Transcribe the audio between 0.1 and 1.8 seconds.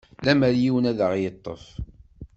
Lemer yiwen ad ɣ-yeṭṭef?